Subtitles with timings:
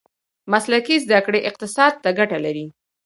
[0.51, 2.65] مسلکي زده کړې اقتصاد ته ګټه لري.